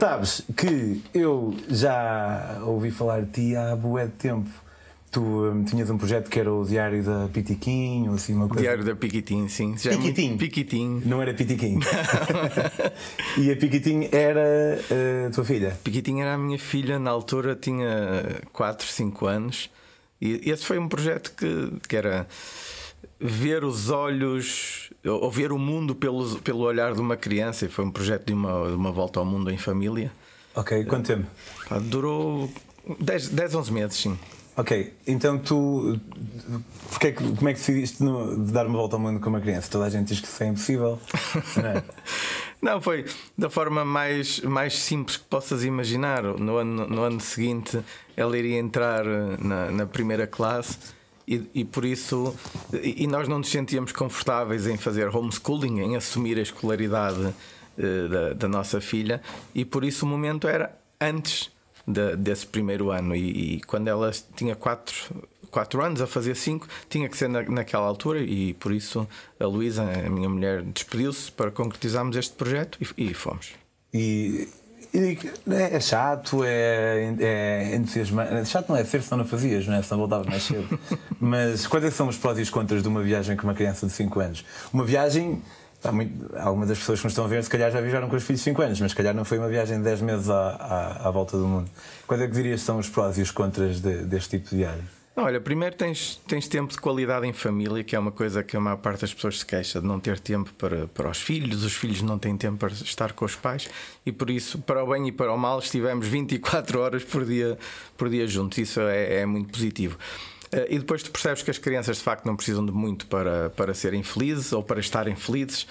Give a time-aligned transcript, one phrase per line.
[0.00, 4.50] Sabes que eu já ouvi falar de ti há bué de tempo.
[5.10, 8.62] Tu hum, tinhas um projeto que era o Diário da Pitiquim, ou assim uma coisa.
[8.62, 9.74] Diário da Piquitim, sim.
[9.78, 10.36] Já é muito- Piquitim.
[10.36, 11.02] Piquitim.
[11.06, 11.78] Não era Pitiquim.
[13.38, 14.78] e a Piquitim era
[15.26, 15.78] a tua filha.
[15.82, 19.70] Piquitim era a minha filha, na altura tinha 4, 5 anos.
[20.20, 22.26] E esse foi um projeto que, que era
[23.20, 27.66] ver os olhos, ou ver o mundo pelo, pelo olhar de uma criança.
[27.66, 30.12] E foi um projeto de uma, de uma volta ao mundo em família.
[30.54, 31.26] Ok, quanto tempo?
[31.68, 32.50] Pá, Durou
[33.00, 34.18] 10, 10 11 meses, sim.
[34.56, 36.00] Ok, então tu.
[36.90, 39.70] Porque é como é que decidiste de dar uma volta ao mundo com uma criança?
[39.70, 40.98] Toda a gente diz que isso é impossível.
[41.56, 41.84] não é?
[42.60, 43.04] Não, foi
[43.36, 46.24] da forma mais, mais simples que possas imaginar.
[46.24, 47.78] No ano, no ano seguinte,
[48.16, 50.76] ela iria entrar eh, na, na primeira classe
[51.36, 52.34] e, e por isso.
[52.72, 57.34] E, e nós não nos sentíamos confortáveis em fazer homeschooling, em assumir a escolaridade
[57.78, 59.20] eh, da, da nossa filha,
[59.54, 61.50] e por isso o momento era antes
[61.86, 63.14] da- desse primeiro ano.
[63.14, 64.94] E, e quando ela tinha quatro,
[65.50, 68.20] quatro anos, a fazer cinco, tinha que ser na, naquela altura.
[68.20, 69.06] E por isso
[69.38, 73.52] a Luísa, a minha mulher, despediu-se para concretizarmos este projeto e, fomos.
[73.92, 74.48] E
[74.94, 78.46] é chato, é, é entusiasmante.
[78.46, 79.82] Chato não é ser, senão não fazias, não é?
[79.82, 80.78] Senão voltavas mais cedo.
[81.20, 83.86] Mas quais é são os prós e os contras de uma viagem com uma criança
[83.86, 84.44] de 5 anos?
[84.72, 85.42] Uma viagem.
[85.84, 88.16] Há muito, algumas das pessoas que nos estão a ver, se calhar já viajaram com
[88.16, 90.28] os filhos de 5 anos, mas se calhar não foi uma viagem de 10 meses
[90.28, 90.48] à,
[91.04, 91.70] à, à volta do mundo.
[92.04, 94.56] Quais é que dirias que são os prós e os contras de- deste tipo de
[94.56, 94.82] viagem?
[95.18, 98.56] Não, olha, primeiro tens, tens tempo de qualidade em família, que é uma coisa que
[98.56, 101.64] a maior parte das pessoas se queixa de não ter tempo para, para os filhos,
[101.64, 103.68] os filhos não têm tempo para estar com os pais
[104.06, 107.58] e por isso, para o bem e para o mal, estivemos 24 horas por dia,
[107.96, 108.58] por dia juntos.
[108.58, 109.98] Isso é, é muito positivo.
[110.52, 113.50] Eh, E depois tu percebes que as crianças de facto não precisam de muito para,
[113.50, 115.66] para serem felizes ou para estarem felizes,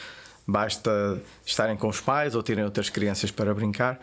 [0.46, 3.98] basta estarem com os pais ou terem outras crianças para brincar.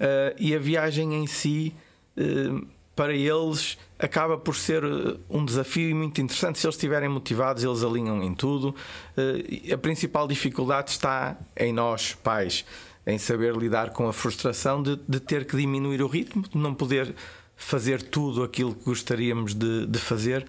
[0.00, 1.72] Eh, E a viagem em si
[2.16, 2.60] eh,
[2.96, 6.58] para eles acaba por ser eh, um desafio muito interessante.
[6.58, 8.74] Se eles estiverem motivados, eles alinham em tudo.
[9.16, 12.64] Eh, A principal dificuldade está em nós, pais,
[13.06, 16.74] em saber lidar com a frustração de, de ter que diminuir o ritmo, de não
[16.74, 17.14] poder
[17.56, 20.46] fazer tudo aquilo que gostaríamos de, de fazer.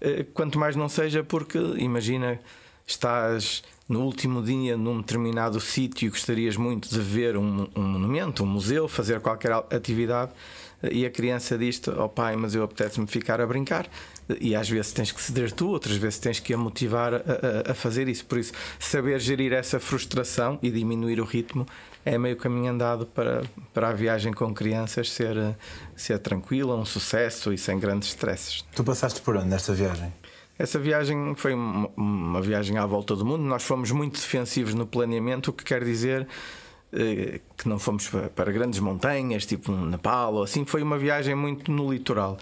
[0.00, 2.38] Eh, Quanto mais não seja porque, imagina,
[2.86, 8.42] estás no último dia num determinado sítio e gostarias muito de ver um, um monumento,
[8.42, 10.32] um museu, fazer qualquer al- atividade
[10.90, 13.86] e a criança diz-te, oh pai, mas eu apetece-me ficar a brincar.
[14.40, 17.70] E às vezes tens que ceder tu, outras vezes tens que a motivar a, a-
[17.72, 18.24] a fazer isso.
[18.24, 21.66] Por isso, saber gerir essa frustração e diminuir o ritmo
[22.04, 23.42] é meio caminho andado para,
[23.74, 25.36] para a viagem com crianças ser,
[25.94, 28.64] ser tranquila, um sucesso e sem grandes stresses.
[28.74, 30.12] Tu passaste por onde nesta viagem?
[30.58, 33.42] Essa viagem foi uma, uma viagem à volta do mundo.
[33.42, 36.26] Nós fomos muito defensivos no planeamento, o que quer dizer
[37.56, 40.64] que não fomos para, grandes montanhas, tipo Nepal ou assim.
[40.64, 42.38] Foi uma viagem muito no litoral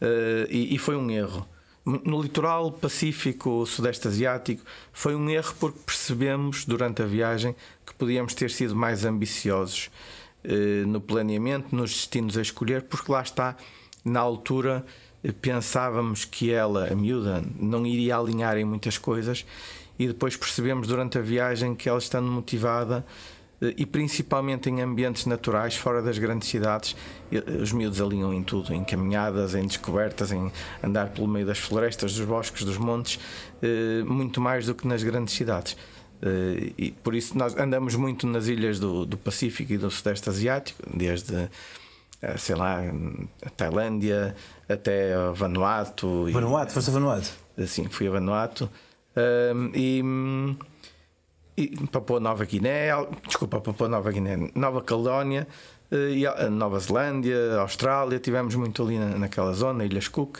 [0.00, 1.46] Eh, e, e foi um erro.
[1.86, 7.54] No litoral pacífico, sudeste asiático, foi um erro porque percebemos durante a viagem
[7.84, 9.90] que podíamos ter sido mais ambiciosos
[10.42, 13.56] eh, no planeamento, nos destinos a escolher, porque lá está,
[14.02, 14.84] na altura
[15.22, 19.44] eh, pensávamos que ela, a miúda, não iria alinhar em muitas coisas
[19.98, 23.33] e depois percebemos durante a viagem que ela estando motivada eh,
[23.76, 26.96] e principalmente em ambientes naturais, fora das grandes cidades,
[27.32, 30.50] eh, os miúdos alinham em tudo, em caminhadas, em descobertas, em
[30.82, 33.18] andar pelo meio das florestas, dos bosques, dos montes,
[33.62, 35.76] eh, muito mais do que nas grandes cidades.
[36.22, 40.28] Eh, E por isso nós andamos muito nas ilhas do, do Pacífico e do Sudeste
[40.28, 41.48] Asiático, desde
[42.22, 42.80] eh, sei lá,
[43.44, 44.34] a Tailândia
[44.68, 46.28] até a Vanuatu.
[46.28, 47.30] e- Vanuatu, foste a Vanuatu?
[47.58, 48.68] Assim, fui a Vanuatu.
[49.16, 50.73] Ahm, e, hum, e
[51.90, 52.88] Papua Nova Guiné,
[53.26, 55.46] desculpa, Papua Nova Guiné, Nova Caledónia,
[55.90, 60.38] eh, Nova Zelândia, Austrália, tivemos muito ali na- naquela zona, Ilhas Cook,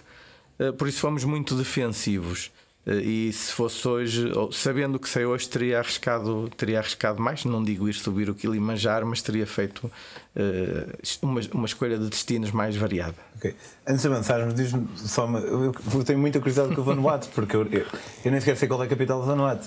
[0.57, 2.53] Eh, por isso fomos muito defensivos.
[2.87, 7.45] Eh, E se fosse hoje, sabendo o que sei hoje, teria arriscado, teria arriscado mais.
[7.45, 9.91] Não digo ir subir o Kilimanjaro, mas teria feito
[10.37, 10.87] eh,
[11.23, 13.17] uma, uma escolha de destinos mais variada.
[13.37, 13.55] Ok.
[13.87, 15.39] Antes de avançarmos, diz-me só uma.
[15.41, 17.87] Eu, eu tenho muita curiosidade com o Vanuatu, porque eu, eu,
[18.25, 19.67] eu nem sequer sei qual é a capital de Vanuatu.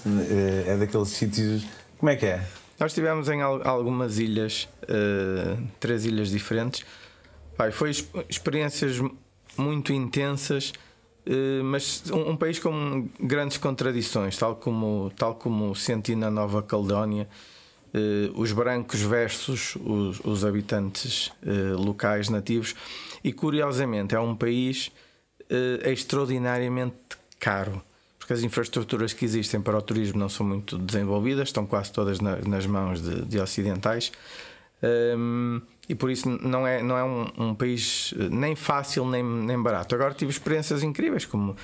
[0.67, 1.63] É, é daqueles sítios.
[1.97, 2.43] Como é que é?
[2.79, 6.85] Nós estivemos em al- algumas ilhas, eh, três ilhas diferentes.
[7.57, 9.01] Pai, foi exp- experiências
[9.57, 10.86] muito intensas, eh,
[11.63, 17.27] mas um, um país com grandes contradições, tal como, tal como senti na Nova Caledónia.
[17.93, 22.75] eh, os brancos versus os, os habitantes eh, locais nativos,
[23.23, 24.91] e curiosamente é um país
[25.49, 26.95] eh, extraordinariamente
[27.39, 27.81] caro.
[28.17, 31.93] Porque porque as infraestruturas que existem para o turismo não são muito desenvolvidas, estão quase
[31.93, 34.11] todas na, nas mãos de, de ocidentais.
[34.83, 39.61] Um, e por isso não é, não é um, um, país nem fácil nem, nem
[39.61, 39.95] barato.
[39.95, 41.55] Agora tive experiências incríveis, como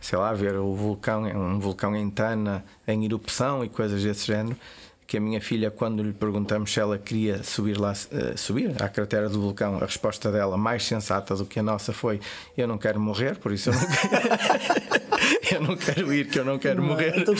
[0.00, 4.56] sei lá, ver o vulcão, um vulcão em Tana em erupção e coisas desse género
[5.06, 8.88] que a minha filha, quando lhe perguntamos se ela queria subir lá, uh, subir à
[8.88, 12.20] cratera do vulcão, a resposta dela, mais sensata do que a nossa, foi:
[12.56, 16.44] Eu não quero morrer, por isso eu não quero, eu não quero ir, que eu
[16.44, 17.16] não quero não, morrer.
[17.18, 17.34] Estou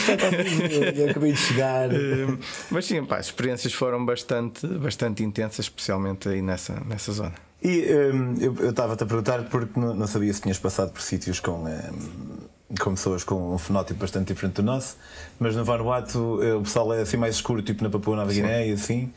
[0.95, 1.89] eu acabei de chegar.
[1.89, 2.39] Uh,
[2.71, 7.47] mas sim, pá, as experiências foram bastante, bastante intensas, especialmente aí nessa, nessa zona.
[7.61, 11.39] E um, eu estava-te a perguntar porque não, não, sabia se tinhas passado por sítios
[11.39, 11.65] com.
[11.65, 12.36] Um,
[12.79, 14.97] com pessoas com um fenótipo bastante diferente do nosso,
[15.39, 18.67] mas no Vanuatu eh, o pessoal é assim mais escuro, tipo na Papua Nova Guiné
[18.67, 19.13] e assim.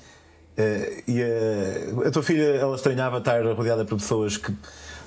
[0.56, 4.55] Eh, e a, a tua filha, ela estranhava estar rodeada por pessoas que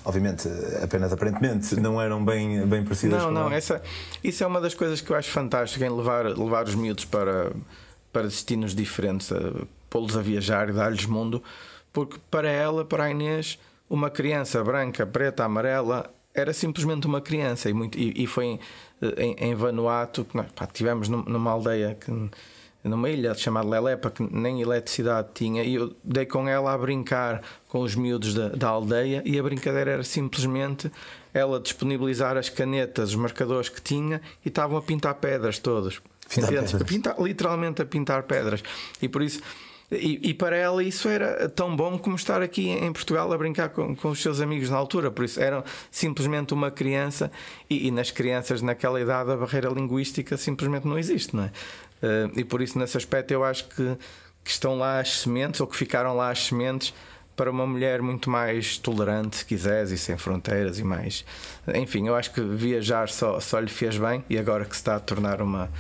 [0.06, 0.50] obviamente,
[0.84, 3.82] apenas aparentemente, não eram bem, bem parecidas Não, não, essa,
[4.22, 7.54] isso é uma das coisas que eu acho fantástica em levar, levar os miúdos para,
[8.12, 9.32] para destinos diferentes,
[9.90, 11.42] pô-los a viajar e dar-lhes mundo,
[11.94, 13.58] porque para ela, para a Inês,
[13.90, 18.60] uma criança branca, preta, amarela era simplesmente uma criança e, muito, e, e foi
[19.18, 22.12] em, em, Vanuatu que nós pá, tivemos numa aldeia que
[22.84, 27.42] numa ilha chamada Lelepa que nem eletricidade tinha e eu dei com ela a brincar
[27.70, 30.92] com os miúdos da, da aldeia e a brincadeira era simplesmente
[31.34, 36.02] ela disponibilizar as canetas, os marcadores que tinha e estavam a pintar pedras todos.
[36.30, 36.76] Pintar pedras.
[36.76, 38.64] A pintar, literalmente a pintar pedras.
[39.02, 39.42] E por isso
[39.92, 43.70] e, e, para ela isso era tão bom como estar aqui em Portugal a brincar
[43.70, 45.12] com, com os seus amigos na altura.
[45.12, 47.32] Por isso, eram simplesmente uma criança,
[47.70, 51.52] e, e, nas crianças naquela idade a barreira linguística simplesmente não existe, não é?
[52.02, 53.98] Uh, e por isso, nesse aspecto, eu acho que,
[54.44, 56.94] que estão lá as sementes, ou que ficaram lá as sementes
[57.36, 61.26] para uma mulher muito mais tolerante, se quiseres, e sem fronteiras e mais.
[61.76, 64.96] Enfim, eu acho que viajar só, só lhe fez bem e agora que se está
[64.96, 65.72] a tornar uma,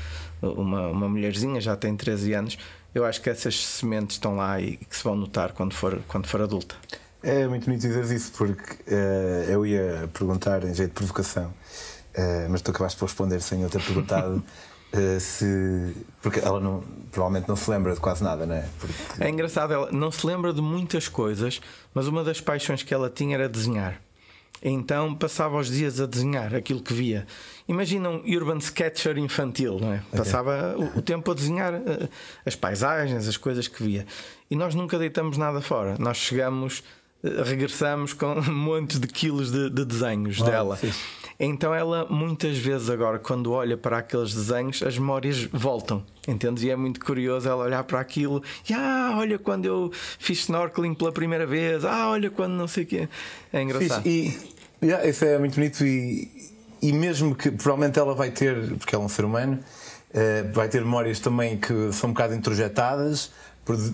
[0.41, 2.57] uma, uma mulherzinha, já tem 13 anos,
[2.93, 6.27] eu acho que essas sementes estão lá e que se vão notar quando for, quando
[6.27, 6.75] for adulta.
[7.23, 12.49] É muito bonito dizer isso, porque uh, eu ia perguntar em jeito de provocação, uh,
[12.49, 14.43] mas tu acabaste por responder sem eu ter perguntado.
[14.93, 15.95] Uh, se.
[16.21, 18.67] Porque ela não, provavelmente não se lembra de quase nada, não é?
[18.77, 19.23] Porque...
[19.23, 21.61] É engraçado, ela não se lembra de muitas coisas,
[21.93, 24.01] mas uma das paixões que ela tinha era desenhar.
[24.61, 27.25] Então passava os dias a desenhar aquilo que via.
[27.67, 29.97] Imagina um urban sketcher infantil, não é?
[29.97, 30.19] Okay.
[30.19, 32.09] Passava o, o, tempo a desenhar uh,
[32.45, 34.05] as paisagens, as coisas que via.
[34.49, 35.95] E nós nunca deitamos nada fora.
[35.99, 36.81] Nós chegamos,
[37.23, 40.75] regressamos com montes de quilos de, de desenhos oh, dela.
[40.75, 40.91] Sim.
[41.39, 46.63] Então ela muitas vezes agora quando olha para aqueles desenhos as memórias voltam, entendes?
[46.63, 50.93] E é muito curioso ela olhar para aquilo e ah, olha quando eu fiz snorkeling
[50.93, 53.09] pela primeira vez, ah, olha quando não sei o quê.
[53.51, 54.05] É engraçado.
[54.05, 54.37] E,
[54.81, 56.29] yeah, isso é muito bonito e,
[56.81, 59.59] e mesmo que provavelmente ela vai ter, porque ela é um ser humano,
[60.11, 63.31] uh, vai ter memórias também que são um bocado introjetadas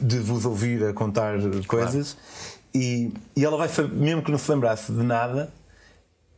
[0.01, 1.35] de vos ouvir a contar
[1.67, 2.13] coisas.
[2.13, 2.58] Claro.
[2.73, 5.51] E, e ela vai saber, mesmo que não se lembrasse de nada,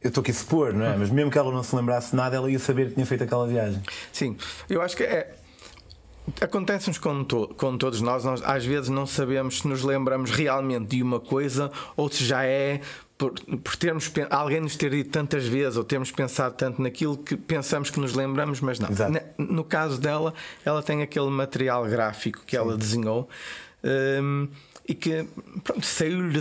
[0.01, 0.97] eu estou aqui a supor, não é?
[0.97, 3.47] Mas mesmo que ela não se lembrasse nada, ela ia saber que tinha feito aquela
[3.47, 3.81] viagem.
[4.11, 4.35] Sim,
[4.69, 5.35] eu acho que é.
[6.39, 10.95] Acontece-nos com, to com todos nós, nós, às vezes não sabemos se nos lembramos realmente
[10.95, 12.79] de uma coisa ou se já é
[13.17, 17.35] por, por termos alguém nos ter dito tantas vezes ou termos pensado tanto naquilo que
[17.37, 18.89] pensamos que nos lembramos, mas não.
[19.37, 20.33] No caso dela,
[20.65, 22.57] ela tem aquele material gráfico que Sim.
[22.57, 23.29] ela desenhou.
[23.83, 24.47] Um,
[24.87, 25.25] e que
[25.81, 26.39] saiu-lhe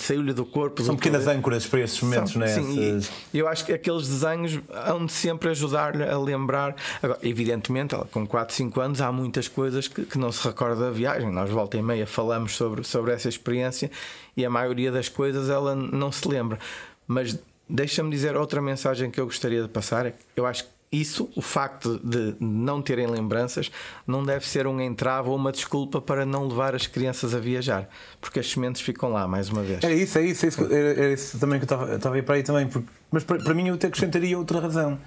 [0.00, 0.82] saiu do corpo.
[0.82, 2.48] São pequenas âncoras para esses momentos, não é?
[2.48, 3.00] Sim,
[3.32, 6.74] e eu acho que aqueles desenhos hão de sempre ajudar-lhe a lembrar.
[7.02, 10.90] Agora, evidentemente, com 4, 5 anos, há muitas coisas que, que, não se recorda da
[10.90, 11.30] viagem.
[11.30, 13.90] Nós, volta e meia, falamos sobre, sobre essa experiência
[14.36, 16.58] e a maioria das coisas ela não se lembra.
[17.06, 17.38] Mas
[17.68, 20.06] deixa-me dizer outra mensagem que eu gostaria de passar.
[20.06, 23.72] É eu acho que isso, o facto de não terem lembranças,
[24.06, 27.88] não deve ser um entrave ou uma desculpa para não levar as crianças a viajar,
[28.20, 29.82] porque as sementes ficam lá, mais uma vez.
[29.82, 32.22] É isso, é isso, é isso, era, isso também que eu estava, estava a ir
[32.22, 34.98] para aí também, porque, mas para, para mim eu até acrescentaria outra razão,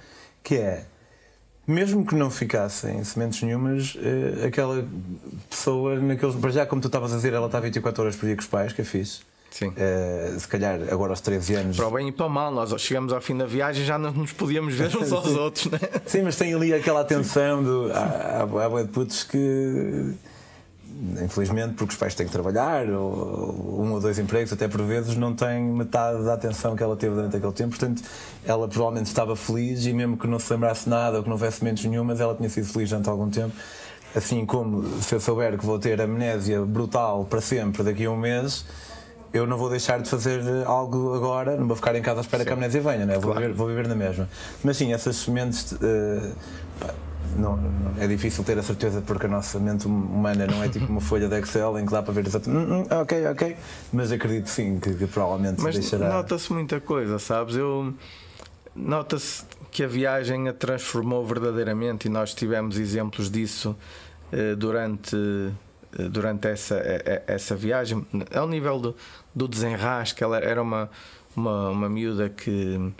[0.42, 0.84] que é
[1.66, 4.86] mesmo que não ficassem sementes nenhumas, eh, aquela
[5.50, 8.36] pessoa, naqueles, para já, como tu estavas a dizer, ela está 24 horas por dia
[8.36, 9.22] com os pais, que é fixe.
[9.50, 9.68] Sim.
[9.68, 11.76] Uh, se calhar agora aos 13 anos.
[11.76, 14.12] Para o bem e para o mal, nós chegamos ao fim da viagem já não
[14.12, 15.78] nos podíamos ver uns aos outros, né?
[16.04, 17.90] Sim, mas tem ali aquela atenção do.
[17.92, 20.14] Há, há, há de putos que.
[21.22, 25.14] Infelizmente, porque os pais têm que trabalhar, ou um ou dois empregos, até por vezes
[25.14, 27.70] não têm metade da atenção que ela teve durante aquele tempo.
[27.70, 28.02] Portanto,
[28.46, 31.62] ela provavelmente estava feliz e, mesmo que não se lembrasse nada ou que não houvesse
[31.62, 33.54] menos nenhumas, ela tinha sido feliz durante algum tempo.
[34.14, 38.16] Assim como se eu souber que vou ter amnésia brutal para sempre daqui a um
[38.16, 38.64] mês,
[39.32, 42.42] eu não vou deixar de fazer algo agora, não vou ficar em casa à espera
[42.42, 42.46] sim.
[42.46, 43.14] que a amnésia venha, né?
[43.14, 43.40] vou, claro.
[43.40, 44.28] viver, vou viver na mesma.
[44.62, 45.72] Mas sim, essas sementes.
[45.72, 46.32] Uh,
[46.80, 46.94] pá,
[47.36, 47.58] não,
[47.98, 51.28] é difícil ter a certeza porque a nossa mente humana não é tipo uma folha
[51.28, 52.70] de Excel em que dá para ver exatamente.
[52.70, 53.56] Hum, hum, ok, ok.
[53.92, 56.08] Mas acredito sim que, que provavelmente Mas deixará.
[56.08, 57.56] Nota-se muita coisa, sabes?
[57.56, 57.92] Eu.
[58.74, 63.74] Nota-se que a viagem a transformou verdadeiramente e nós tivemos exemplos disso
[64.32, 65.52] eh, durante, eh,
[66.10, 68.06] durante essa, eh, essa viagem.
[68.34, 68.96] Ao nível do,
[69.34, 70.90] do desenrasque, ela era uma,
[71.34, 72.92] uma, uma miúda que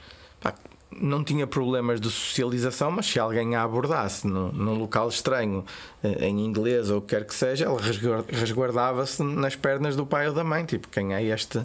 [1.01, 5.65] não tinha problemas de socialização, mas se alguém a abordasse no, num local estranho,
[6.03, 7.81] eh, em inglês ou o que quer que seja, ela
[8.29, 10.65] resguardava-se nas pernas do pai ou da mãe.
[10.65, 11.61] Tipo, quem é este,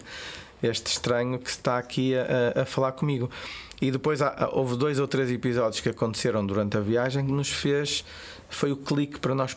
[0.62, 3.30] este estranho que está aqui a, a falar comigo?
[3.82, 7.50] E depois há, houve dois ou três episódios que aconteceram durante a viagem que nos
[7.50, 8.06] fez.
[8.50, 9.56] Foi o clique para nós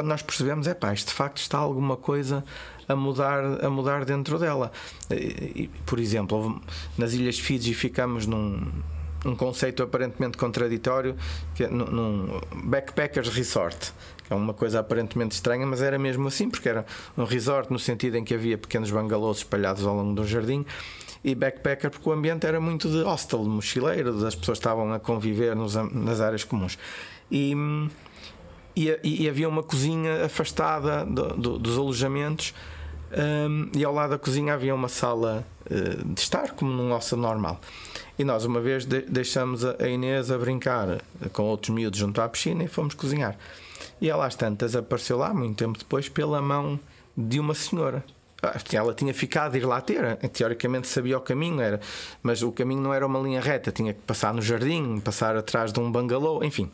[0.00, 2.42] quando nós percebemos, é pá, isto de facto está alguma coisa
[2.88, 4.72] a mudar, a mudar dentro dela.
[5.84, 6.58] Por exemplo,
[6.96, 8.66] nas Ilhas Fiji ficamos num,
[9.26, 11.16] um conceito aparentemente contraditório
[11.54, 13.92] que é num backpackers resort
[14.24, 16.86] que é uma coisa aparentemente estranha mas era mesmo assim porque era
[17.18, 20.64] um resort no sentido em que havia pequenos bangalôs espalhados ao longo do jardim
[21.22, 24.98] e backpacker porque o ambiente era muito de hostel, de mochileiro, as pessoas estavam a
[24.98, 26.78] conviver nos, nas áreas comuns
[27.30, 27.54] e,
[28.88, 32.54] e, e, havia uma cozinha afastada do, do, dos alojamentos
[33.48, 37.18] um, e ao lado da cozinha havia uma sala uh, de estar como num hostel
[37.18, 37.60] normal
[38.20, 41.00] e nós, uma vez, deixamos a Inês a brincar
[41.32, 43.34] com outros miúdos junto à piscina e fomos cozinhar.
[43.98, 46.78] E ela, às tantas, apareceu lá, muito tempo depois, pela mão
[47.16, 48.04] de uma senhora.
[48.42, 51.80] Ah, ela tinha ficado a ir lá ter, teoricamente sabia o caminho, era,
[52.22, 55.72] mas o caminho não era uma linha reta, tinha que passar no jardim, passar atrás
[55.72, 56.70] de um bangalô, enfim.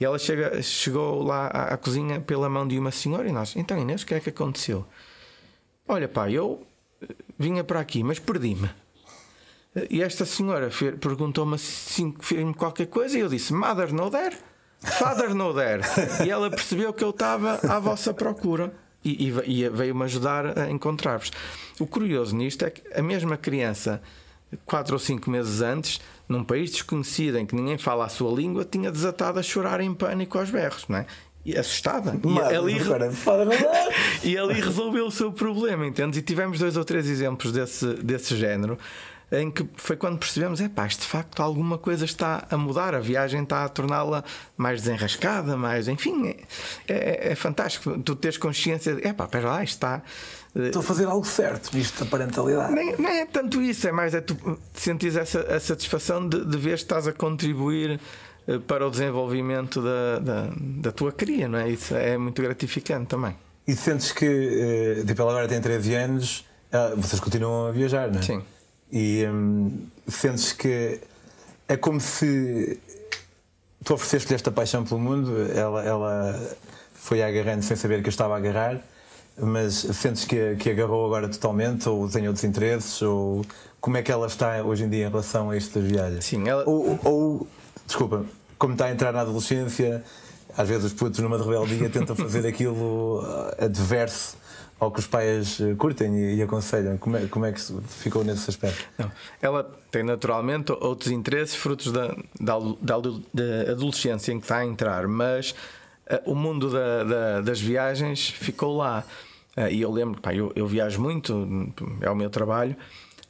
[0.00, 3.56] E ela chega, chegou lá à, à, cozinha pela mão de uma senhora e nós,
[3.56, 4.86] então Inês, o que é que aconteceu?
[5.86, 6.64] Olha, pá, eu
[7.38, 8.70] vinha para aqui, mas perdi-me.
[9.90, 14.36] E esta senhora perguntou-me assim, fez-me qualquer coisa e eu disse: Mother no there?
[14.80, 15.82] Father no there.
[16.24, 18.72] e ela percebeu que eu estava à vossa procura
[19.04, 21.30] e, e, e veio-me ajudar a encontrar-vos.
[21.78, 24.02] O curioso nisto é que a mesma criança,
[24.64, 28.64] quatro ou cinco meses antes, num país desconhecido em que ninguém fala a sua língua,
[28.64, 31.06] tinha desatado a chorar em pânico aos berros, não é?
[31.44, 32.18] E assustada.
[32.24, 32.78] E ali,
[34.24, 36.18] e ali resolveu o seu problema, entende?
[36.18, 38.78] E tivemos dois ou três exemplos desse, desse género
[39.30, 43.00] em que foi quando percebemos: é pá, de facto alguma coisa está a mudar, a
[43.00, 44.24] viagem está a torná-la
[44.56, 45.88] mais desenrascada, mais.
[45.88, 46.36] Enfim, é,
[46.88, 47.98] é, é, fantástico.
[48.02, 50.02] Tu teres consciência de: é pá, espera lá, está.
[50.66, 52.72] Estou a fazer algo certo nisto da parentalidade.
[52.72, 54.36] Nem, não é tanto isso, é mais é tu
[54.74, 58.00] sentires essa a satisfação de, de ver que estás a contribuir
[58.46, 61.68] eh, para o desenvolvimento da, da, da, tua cria, não é?
[61.70, 63.36] Isso é muito gratificante também.
[63.66, 66.44] E sentes que, eh, tipo, ela agora tem 13 anos,
[66.96, 68.22] vocês continuam a viajar, não é?
[68.22, 68.42] Sim.
[68.90, 71.00] E hum, sentes que
[71.68, 72.80] é como se
[73.84, 76.56] tu ofereceste-lhe esta paixão pelo mundo, ela, ela
[76.94, 78.80] foi agarrando sem saber que eu estava a agarrar,
[79.40, 83.44] mas sentes que, que agarrou agora totalmente, ou tem outros interesses, ou
[83.80, 86.24] como é que ela está hoje em dia em relação a isto das viagens?
[86.24, 86.64] Sim, ela.
[86.66, 87.46] Ou, ou
[87.86, 88.24] desculpa,
[88.58, 90.02] como está a entrar na adolescência,
[90.56, 93.24] às vezes os putos numa rebeldia tentam fazer aquilo
[93.58, 94.36] adverso
[94.80, 96.96] ao que os pais eh, curtem e, e aconselham?
[96.98, 98.84] Como é, como é que ficou nesse aspecto?
[98.96, 99.10] Não.
[99.42, 102.98] Ela tem naturalmente outros interesses frutos da, da, da,
[103.34, 108.76] da adolescência em que está a entrar, mas uh, o mundo da, das viagens ficou
[108.76, 109.04] lá.
[109.58, 112.76] Uh, e eu lembro, pá, eu, eu, viajo muito, é o meu trabalho.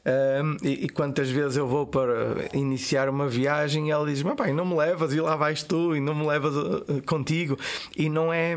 [0.05, 4.53] Um, e, e, quantas vezes eu vou para iniciar uma viagem e ela diz: Pai,
[4.53, 7.59] não me levas e lá vais tu e não me levas uh, contigo.
[7.97, 8.57] E não é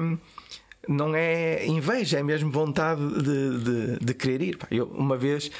[0.88, 4.58] não é inveja, é mesmo vontade de, de, de querer ir.
[4.70, 5.52] Eu, uma vez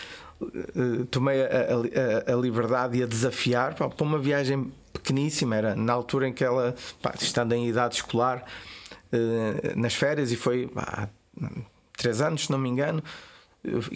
[0.42, 5.76] uh, tomei a, a, a, liberdade e a desafiar pá, para uma viagem pequeníssima, era
[5.76, 8.44] na altura em que ela, pá, estando em idade escolar,
[9.14, 11.08] uh, nas férias, e foi há
[11.98, 13.04] três anos, se não me engano.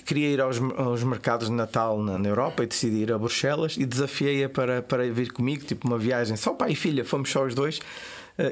[0.06, 3.78] queria ir aos, aos mercados de Natal na, na, Europa e decidi ir a Bruxelas
[3.78, 7.46] e desafiei-a para, para vir comigo, tipo uma viagem só pai e filha, fomos só
[7.46, 7.80] os dois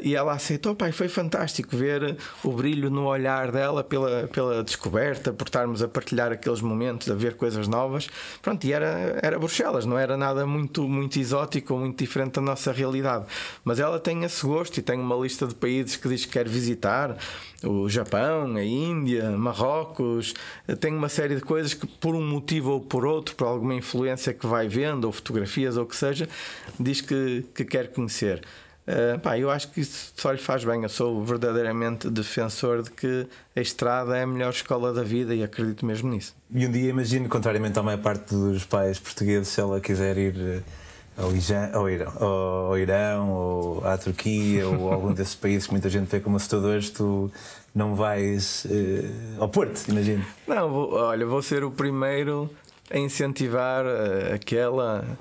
[0.03, 5.33] e ela aceitou, pai, foi fantástico ver o brilho no olhar dela pela, pela descoberta,
[5.33, 8.09] por estarmos a partilhar aqueles momentos, a ver coisas novas.
[8.41, 12.41] Pronto, e era, era Bruxelas, não era nada muito, muito exótico ou muito diferente da
[12.41, 13.25] nossa realidade.
[13.63, 16.47] Mas ela tem esse gosto e tem uma lista de países que diz que quer
[16.47, 17.17] visitar
[17.63, 20.33] o Japão, a Índia, Marrocos,
[20.79, 24.33] tem uma série de coisas que, por um motivo ou por outro, por alguma influência
[24.33, 26.27] que vai vendo, ou fotografias ou o que seja,
[26.79, 28.41] diz que, que quer conhecer.
[28.85, 30.83] Uh, pá, eu acho que isso só lhe faz bem.
[30.83, 35.41] Eu sou verdadeiramente defensor de que a estrada é a melhor escola da vida e
[35.41, 36.35] acredito mesmo nisso.
[36.53, 40.35] E um dia imagino, contrariamente à maior parte dos pais portugueses, se ela quiser ir
[40.37, 40.61] eh,
[41.17, 45.89] ao, Irã, ao, Irão, ao Irão ou à Turquia ou algum desses países que muita
[45.89, 47.31] gente vê como assustadores, tu
[47.73, 50.25] não vais uh, ao Porto, imagino.
[50.45, 52.49] Não, vou, olha, vou ser o primeiro
[52.91, 53.85] a incentivar
[54.33, 55.15] aquela eh,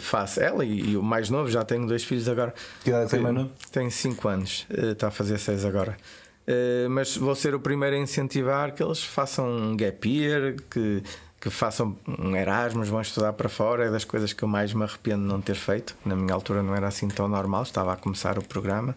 [0.00, 2.54] faço ela e, e, o mais novo, já tenho dois filhos agora.
[2.82, 3.50] Que idade tem mais novo?
[3.70, 5.96] Tem 5 anos, eh, está a fazer 6 agora.
[6.42, 11.02] Uh, mas vou ser o primeiro a incentivar que eles façam um gap year, que,
[11.40, 13.86] que façam um Erasmus, vão estudar para fora.
[13.86, 15.96] É das coisas que eu mais me arrependo de não ter feito.
[16.04, 18.96] Na minha altura não era assim tão normal, estava a começar o programa.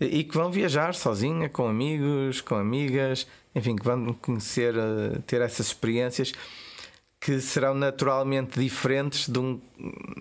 [0.00, 4.72] E que vão viajar sozinha, com amigos, com amigas, enfim, que vão conhecer,
[5.26, 6.32] ter essas experiências
[7.20, 9.60] que serão naturalmente diferentes de um,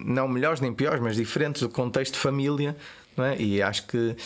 [0.03, 2.75] não melhores nem piores, mas diferentes do contexto de família,
[3.15, 3.39] não é?
[3.41, 4.17] E acho que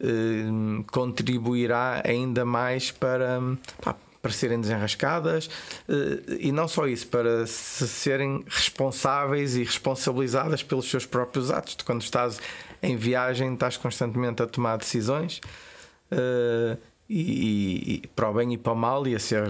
[0.00, 3.40] eh, contribuirá ainda mais para,
[3.80, 5.48] pá, para serem desenrascadas
[5.88, 11.76] eh, e não só isso, para se serem responsáveis e responsabilizadas pelos seus próprios atos.
[11.84, 12.40] Quando estás
[12.82, 15.40] em viagem, estás constantemente a tomar decisões.
[16.10, 16.76] Eh,
[17.08, 19.42] e, e, para o bem e para o mal e a ser,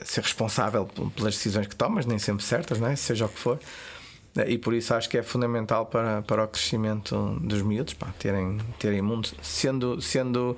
[0.00, 2.96] a ser responsável pelas decisões que tomas, nem sempre certas, não é?
[2.96, 3.58] seja o que for.
[4.46, 8.58] E por isso acho que é fundamental para, para o crescimento dos miúdos, pá, terem,
[8.78, 10.56] terem mundo, sendo, sendo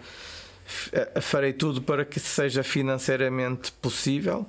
[1.23, 4.47] farei tudo para que seja financeiramente possível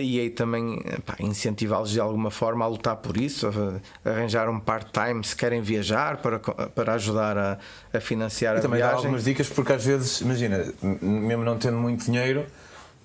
[0.00, 0.80] e aí também
[1.20, 6.16] incentivá-los de alguma forma a lutar por isso, a, arranjar um part-time se querem viajar
[6.18, 7.58] para, para ajudar a,
[7.92, 8.96] a financiar e a também viagem.
[8.96, 12.46] Também algumas dicas, porque às vezes, imagina, mesmo não tendo muito dinheiro,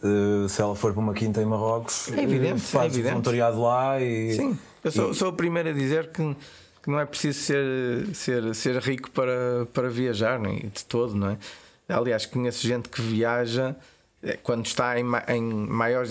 [0.03, 3.11] eh, se ela for para uma quinta em Marrocos, é evidente, eh, faz é evidente.
[3.11, 4.33] voluntariado lá e.
[4.33, 5.15] Sim, eu sou, e...
[5.15, 6.35] sou o primeiro a dizer que,
[6.83, 11.31] que não é preciso ser, ser, ser rico para, para viajar, nem de todo, não
[11.31, 11.37] é?
[11.89, 13.75] Aliás, conheço gente que viaja
[14.43, 16.09] quando está em, em maiores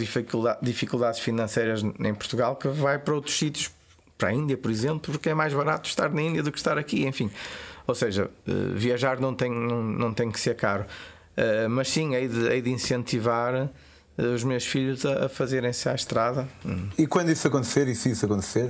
[0.62, 3.70] dificuldades financeiras em Portugal, que vai para outros sítios,
[4.16, 6.78] para a Índia, por exemplo, porque é mais barato estar na Índia do que estar
[6.78, 7.30] aqui, enfim.
[7.86, 10.84] Ou seja, eh, viajar não tem, não, não tem que ser caro.
[11.36, 13.54] Eh, mas sim, hei de, hei de incentivar
[14.18, 16.48] eh, os meus filhos a, fazerem-se à estrada.
[16.98, 18.68] E quando isso acontecer, e se isso acontecer,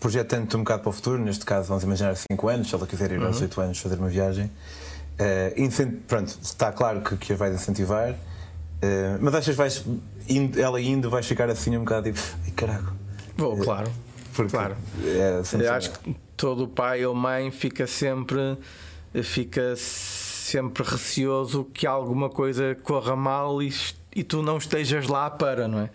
[0.00, 3.12] projetando-te um bocado para o futuro, neste caso vamos imaginar 5 anos, se ela quiser
[3.12, 3.64] ir aos 8 uhum.
[3.64, 4.50] anos fazer uma viagem,
[5.12, 9.84] Uh, pronto, está claro que, que a vais incentivar, uh, mas achas que vais,
[10.28, 12.92] indo, ela indo, vais ficar assim um bocado tipo, ai caraca.
[13.36, 13.90] Vou, uh, claro.
[14.34, 14.76] Porque claro.
[15.04, 18.56] É, Eu acho que todo pai ou mãe fica sempre,
[19.22, 23.70] fica sempre receoso que alguma coisa corra mal e,
[24.16, 25.90] e tu não estejas lá para, não é?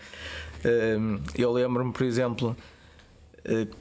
[1.35, 2.55] Eu lembro-me, por exemplo,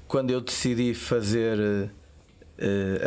[0.09, 1.91] quando eu decidi fazer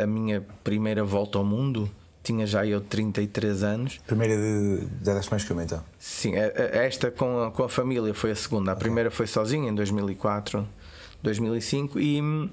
[0.04, 1.90] a minha primeira volta ao mundo
[2.24, 4.00] tinha já eu 33 anos.
[4.06, 5.84] Primeira de, mais que uma então?
[5.98, 8.72] Sim, esta com a, com a família foi a segunda.
[8.72, 8.84] A okay.
[8.84, 10.68] primeira foi sozinha em 2004,
[11.24, 12.50] 2005 e hum,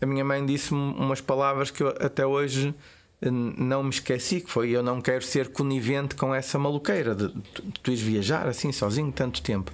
[0.00, 2.74] a minha mãe disse-me umas palavras que eu até hoje
[3.22, 7.28] hum, não me esqueci, que foi eu não quero ser conivente com essa maluqueira de,
[7.28, 9.70] de, de tu ires viajar assim sozinho tanto tempo.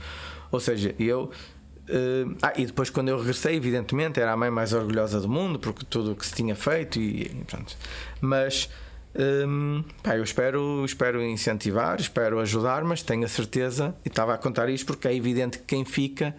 [0.51, 1.31] Ou seja, eu
[1.89, 5.57] Uh, ah, e depois quando eu regressei, evidentemente, era a mãe mais orgulhosa do mundo
[5.61, 7.77] porque tudo o que se tinha feito e, e pronto.
[8.21, 8.69] Mas
[9.19, 14.39] Hum, pá, eu espero, espero incentivar, espero ajudar, mas tenho a certeza, e estava a
[14.39, 16.35] contar isto porque é evidente que quem fica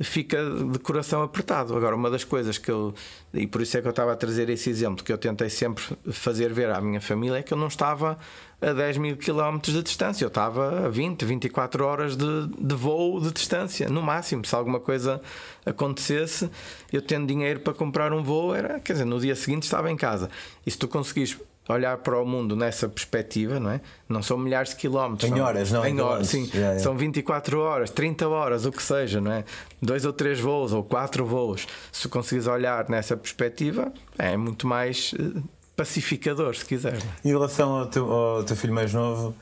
[0.00, 0.38] fica
[0.72, 1.76] de coração apertado.
[1.76, 2.94] Agora, uma das coisas que eu,
[3.32, 5.82] e por isso é que eu estava a trazer esse exemplo, que eu tentei sempre
[6.10, 8.16] fazer ver à minha família, é que eu não estava
[8.60, 13.20] a 10 mil quilómetros de distância, eu estava a 20, 24 horas de, de voo
[13.20, 14.44] de distância, no máximo.
[14.44, 15.20] Se alguma coisa
[15.64, 16.50] acontecesse,
[16.92, 19.96] eu tendo dinheiro para comprar um voo, era, quer dizer, no dia seguinte estava em
[19.96, 20.30] casa.
[20.66, 23.80] E se tu conseguires olhar para o mundo nessa perspectiva, não é?
[24.08, 25.30] Não são milhares de quilómetros.
[25.30, 25.84] Em horas, não?
[25.84, 26.44] Em horas, sim.
[26.46, 26.80] Yeah, yeah.
[26.80, 29.44] São 24 horas, 30 horas, o que seja, não é?
[29.80, 31.66] Dois ou três voos ou quatro voos.
[31.90, 35.40] Se conseguires olhar nessa perspectiva, é muito mais eh,
[35.76, 36.98] pacificador, se quiser.
[37.24, 39.34] Em relação ao teu, ao teu filho mais novo,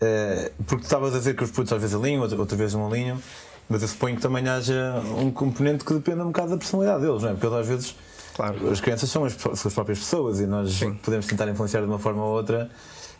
[0.00, 3.18] é, porque estavas a dizer que os putos às vezes alinham, outra vez não alinham,
[3.68, 7.22] mas eu suponho que também haja um componente que dependa um bocado da personalidade deles,
[7.22, 7.32] não é?
[7.32, 7.96] Porque eles às vezes
[8.36, 8.70] Claro.
[8.70, 10.92] As crianças são as suas próprias pessoas e nós Sim.
[11.02, 12.70] podemos tentar influenciar de uma forma ou outra.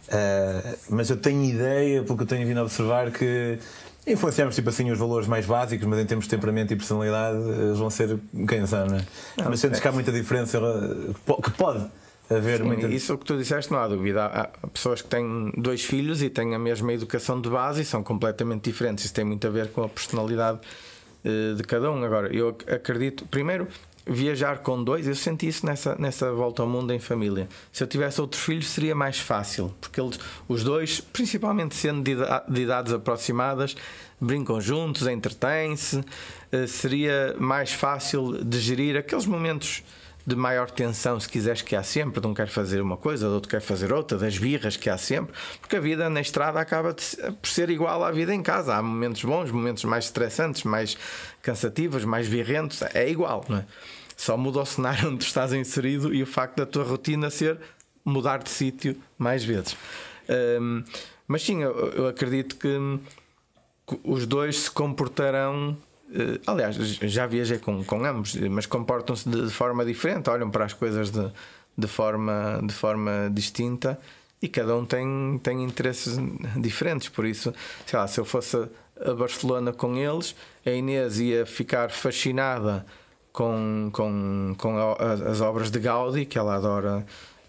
[0.08, 3.58] Uh, mas eu tenho ideia, porque eu tenho vindo a observar, que
[4.06, 7.78] influenciamos tipo assim os valores mais básicos, mas em termos de temperamento e personalidade, eles
[7.78, 9.06] vão ser quem são, não é?
[9.38, 9.82] Não, mas sentes é.
[9.82, 10.60] que há muita diferença
[11.42, 11.86] que pode
[12.28, 12.86] haver Sim, muita...
[12.88, 14.26] Isso é o que tu disseste, não há dúvida.
[14.26, 18.02] Há pessoas que têm dois filhos e têm a mesma educação de base e são
[18.02, 19.06] completamente diferentes.
[19.06, 20.58] Isso tem muito a ver com a personalidade
[21.24, 22.04] eh, de cada um.
[22.04, 23.66] Agora, eu acredito, primeiro,
[24.06, 27.48] viajar com dois, eu senti isso nessa, nessa volta ao mundo em família.
[27.72, 32.14] Se eu tivesse outros filhos, seria mais fácil, porque eles, os dois, principalmente sendo de,
[32.48, 33.76] de idades aproximadas,
[34.20, 39.82] brincam juntos, entretêm-se, uh, seria mais fácil de gerir aqueles momentos
[40.26, 43.34] de maior tensão, se quiseres, que há sempre, de um quer fazer uma coisa, do
[43.34, 46.94] outro quer fazer outra, das birras que há sempre, porque a vida na estrada acaba
[46.94, 48.74] por ser igual à vida em casa.
[48.74, 50.96] Há momentos bons, momentos mais estressantes, mais
[51.40, 53.66] cansativos, mais virrentos, é igual, não é?
[54.16, 57.60] Só muda o cenário onde estás inserido e o facto da tua rotina ser
[58.04, 59.76] mudar de sítio mais vezes.
[60.60, 60.82] Um,
[61.28, 63.00] mas sim, eu, eu acredito que
[64.02, 65.76] os dois se comportarão
[66.46, 70.72] aliás, já viajei com, com ambos, mas comportam-se de, de, forma diferente, olham para as
[70.72, 71.30] coisas de,
[71.76, 73.98] de, forma, de forma distinta
[74.40, 76.18] e cada um tem, tem interesses
[76.56, 77.08] diferentes.
[77.08, 77.52] Por isso,
[77.86, 78.56] sei lá, se eu fosse
[79.00, 82.86] a Barcelona com eles, a Inês ia ficar fascinada
[83.32, 84.78] com, com, com
[85.28, 87.04] as obras de Gaudi, que ela adora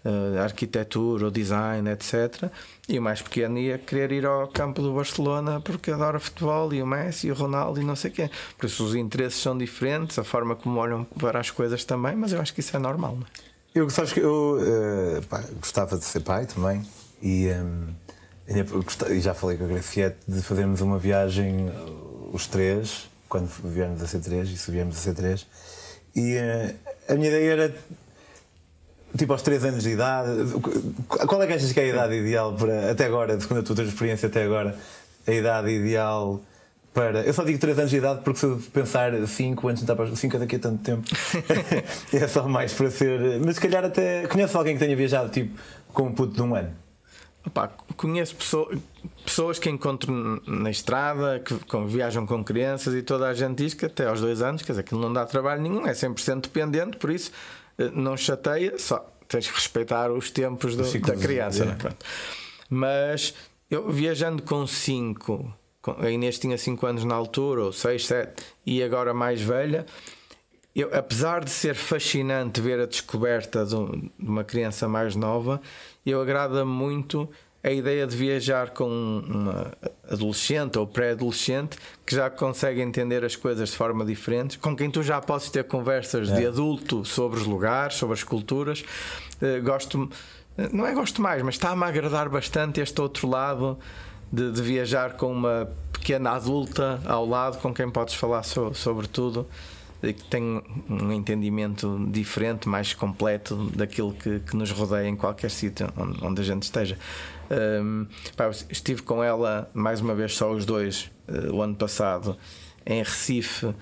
[0.08, 2.50] uh, arquitetura, o design, etc.
[2.88, 6.82] E o mais pequeno ia querer ir ao campo do Barcelona porque adora futebol e
[6.82, 8.30] o Messi e o Ronaldo e não sei quê.
[8.56, 12.32] Por isso os interesses são diferentes, a forma como olham para as coisas também, mas
[12.32, 13.16] eu acho que isso é normal.
[13.16, 13.48] Não é?
[13.74, 16.82] Eu, sabes que eu uh, pá, gostava de ser pai também
[17.22, 17.94] e, um,
[19.10, 21.70] e já falei com a Graciete de fazermos uma viagem,
[22.32, 25.44] os três, quando viemos a C3 e subíamos a C3.
[26.16, 26.74] E uh,
[27.08, 27.74] a minha ideia era
[29.16, 30.30] tipo aos 3 anos de idade.
[31.08, 33.84] Qual é que achas que é a idade ideal para, até agora, segundo a tua
[33.84, 34.76] experiência até agora,
[35.26, 36.40] a idade ideal
[36.92, 37.22] para.
[37.22, 40.14] Eu só digo 3 anos de idade porque se eu pensar 5 antes de para
[40.14, 41.08] 5 é daqui a tanto tempo.
[42.12, 43.40] é só mais para ser.
[43.44, 44.26] Mas se calhar até.
[44.26, 45.58] Conheces alguém que tenha viajado tipo
[45.92, 46.70] com um puto de um ano?
[47.46, 48.78] Opa, conheço pessoas,
[49.24, 51.54] pessoas que encontro na estrada, que,
[51.86, 54.82] viajam com crianças e toda a gente diz que até aos dois anos, quer dizer,
[54.82, 57.30] que não dá trabalho nenhum, é 100% dependente, por isso
[57.94, 61.64] não chateia, só tens que respeitar os tempos do, da criança.
[61.64, 61.76] Né?
[62.68, 63.34] Mas
[63.70, 65.54] eu viajando com 5,
[65.98, 69.86] a Inês tinha 5 anos na altura, ou 6, 7, e agora mais velha.
[70.74, 73.74] Eu, apesar de ser fascinante ver a descoberta de
[74.18, 75.60] uma criança mais nova,
[76.06, 77.28] eu agrada muito
[77.62, 79.72] a ideia de viajar com uma
[80.08, 85.02] adolescente ou pré-adolescente que já consegue entender as coisas de forma diferente, com quem tu
[85.02, 86.36] já podes ter conversas é.
[86.36, 88.84] de adulto sobre os lugares, sobre as culturas.
[89.42, 90.08] Uh, gosto,
[90.72, 93.78] não é gosto mais, mas está-me a agradar bastante este outro lado
[94.32, 99.08] de, de, viajar com uma pequena adulta ao lado com quem podes falar so, sobre
[99.08, 99.46] tudo
[100.00, 105.88] que tem um entendimento diferente, mais completo daquilo que, que nos rodeia em qualquer sítio
[105.96, 106.96] onde, onde a gente esteja.
[107.50, 108.06] Um,
[108.36, 112.36] pá, estive com ela mais uma vez, só os dois, uh, o ano passado,
[112.86, 113.74] em Recife, uh,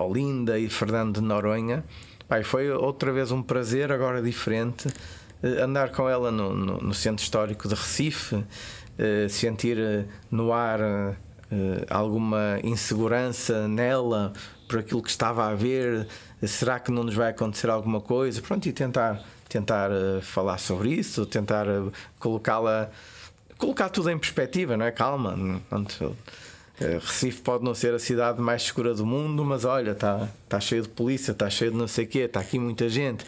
[0.00, 1.84] Olinda e Fernando de Noronha.
[2.26, 6.94] Pá, foi outra vez um prazer, agora diferente, uh, andar com ela no, no, no,
[6.94, 8.44] centro histórico de Recife,
[9.28, 10.78] sentir no ar
[11.88, 14.32] alguma insegurança nela
[14.72, 16.06] por aquilo que estava a ver.
[16.42, 18.40] Será que não nos vai acontecer alguma coisa?
[18.40, 22.90] Pronto, e tentar tentar uh, falar sobre isso, tentar uh, colocá-la,
[23.58, 24.90] colocar tudo em perspectiva, não é?
[24.90, 26.16] Calma, uh,
[26.80, 30.82] Recife pode não ser a cidade mais segura do mundo, mas olha, está tá cheio
[30.82, 33.26] de polícia, está cheio de não sei o quê, está aqui muita gente.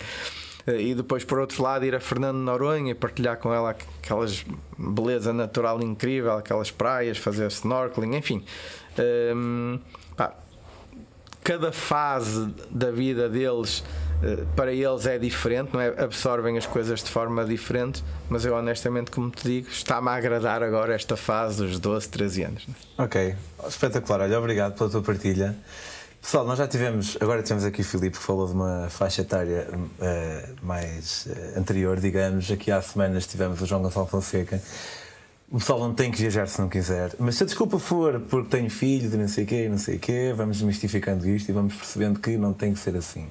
[0.67, 4.47] E depois, por outro lado, ir a Fernando Noronha e partilhar com ela aquelas
[4.79, 8.43] beleza natural incrível, aquelas praias, fazer snorkeling, enfim.
[8.97, 9.05] Pá,
[11.45, 13.85] cada fase da vida deles
[14.23, 15.89] eh, para eles é diferente, não é?
[16.03, 20.63] absorvem as coisas de forma diferente, mas eu honestamente, como te digo, está-me a agradar
[20.63, 22.67] agora esta fase dos 12, 13 anos.
[22.97, 23.35] Ok,
[23.69, 25.55] espetacular, olha, obrigado pela tua partilha.
[26.23, 29.69] Pessoal, nós já tivemos, agora temos aqui o Filipe que falou de uma faixa etária
[29.71, 32.51] uh, mais uh, anterior, digamos.
[32.51, 34.59] Aqui há semanas tivemos o João Gonçalo Fonseca.
[35.55, 38.49] O pessoal não tem que viajar se não quiser, mas se a desculpa for porque
[38.49, 41.53] tenho filhos e não sei o quê, não sei o quê, vamos mistificando isto e
[41.53, 43.29] vamos percebendo que não tem que ser assim.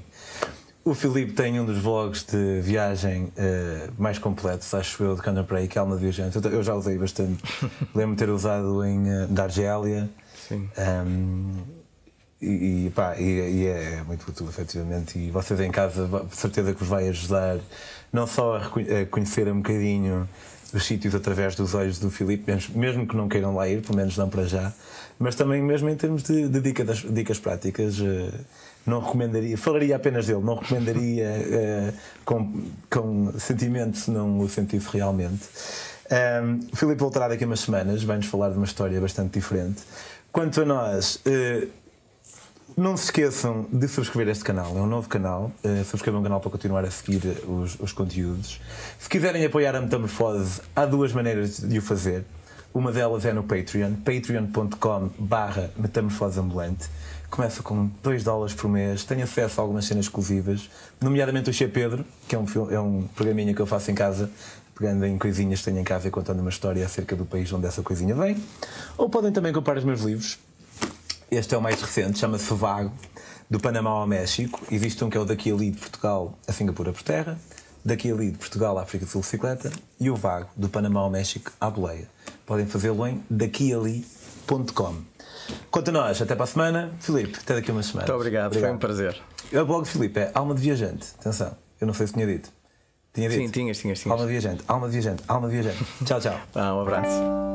[0.85, 5.67] O Filipe tem um dos vlogs de viagem uh, mais completos, acho eu, de Canterbury,
[5.67, 6.39] que é Alma Viajante.
[6.45, 7.43] Eu, já usei bastante.
[7.93, 10.09] Lembro-me ter usado em uh, da Argélia.
[10.47, 10.69] Sim.
[10.77, 11.57] Um,
[12.41, 15.19] e, e, pá, e, e, é muito útil, efetivamente.
[15.19, 17.59] E vocês em casa, certeza que vos vai ajudar
[18.13, 18.67] não só a,
[19.01, 20.25] a conhecer um bocadinho
[20.73, 24.17] os sítios através dos olhos do Filipe, mesmo, que não queiram lá ir, pelo menos
[24.17, 24.73] não para já,
[25.19, 27.99] mas também mesmo em termos de, de dicas, dicas práticas.
[27.99, 28.31] Uh,
[28.85, 31.93] não recomendaria, falaria apenas dele, não recomendaria uh,
[32.25, 35.43] com, com sentimento se não o sentisse realmente.
[36.11, 39.81] Um, o Filipe voltará daqui a umas semanas, vai-nos falar de uma história bastante diferente.
[40.31, 41.67] Quanto a nós, uh,
[42.75, 45.51] Não se esqueçam de subscrever este canal, é um novo canal.
[45.63, 48.59] Uh, subscrevam o canal para continuar a seguir os, os conteúdos.
[48.97, 52.25] Se quiserem apoiar a Metamorfose, há duas maneiras de o fazer.
[52.73, 56.89] Uma delas é no Patreon, patreon.com/barra metamorfoseambulante.
[57.29, 60.67] Começa com 2 dólares por mês, tem acesso a algumas cenas exclusivas,
[60.99, 64.31] nomeadamente o Che Pedro, que é um, é um programinha que eu faço em casa,
[64.75, 67.67] pegando em coisinhas que tenho em casa e contando uma história acerca do país onde
[67.67, 68.35] essa coisinha vem.
[68.97, 70.39] Ou podem também comprar os meus livros.
[71.35, 72.91] Este é o mais recente, chama-se Vago,
[73.49, 74.61] do Panamá ao México.
[74.69, 77.39] Existe um que é o Daqui ali de Portugal a Singapura por terra,
[77.83, 81.09] Daqui ali de Portugal à África do Sul bicicleta e o Vago, do Panamá ao
[81.09, 82.07] México à Boleia.
[82.45, 84.95] Podem fazê-lo em daquiali.com.
[85.71, 86.91] Quanto a nós, até para a semana.
[86.99, 88.09] Filipe, até daqui a umas semanas.
[88.09, 88.69] Muito obrigado, obrigado.
[88.69, 89.19] foi um prazer.
[89.51, 91.07] O blog Filipe é Alma de Viajante.
[91.19, 92.51] Atenção, eu não sei se tinha dito.
[93.11, 93.41] Tinha dito?
[93.41, 94.11] Sim, tinhas, tinhas, tinhas.
[94.11, 95.83] Alma de Viajante, Alma de Viajante, Alma de Viajante.
[96.05, 96.39] tchau, tchau.
[96.53, 97.52] Ah, um abraço.